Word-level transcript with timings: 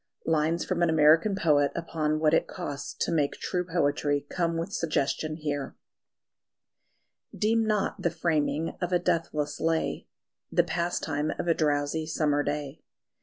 Lines 0.25 0.65
from 0.65 0.81
an 0.81 0.89
American 0.89 1.35
poet 1.35 1.71
upon 1.75 2.17
what 2.19 2.33
it 2.33 2.47
costs 2.47 2.95
to 3.05 3.11
make 3.11 3.33
true 3.35 3.63
poetry, 3.63 4.25
come 4.31 4.57
with 4.57 4.73
suggestion 4.73 5.35
here: 5.35 5.75
Deem 7.37 7.63
not 7.67 8.01
the 8.01 8.09
framing 8.09 8.75
of 8.81 8.91
a 8.91 8.97
deathless 8.97 9.59
lay 9.59 10.07
The 10.51 10.63
pastime 10.63 11.29
of 11.37 11.47
a 11.47 11.53
drowsy 11.53 12.07
summer 12.07 12.41
day. 12.41 12.81